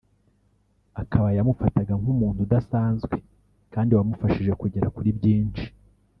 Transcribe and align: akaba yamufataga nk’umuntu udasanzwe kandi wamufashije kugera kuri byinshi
akaba 1.01 1.27
yamufataga 1.37 1.93
nk’umuntu 2.01 2.39
udasanzwe 2.45 3.15
kandi 3.73 3.91
wamufashije 3.97 4.53
kugera 4.61 4.87
kuri 4.95 5.09
byinshi 5.17 5.65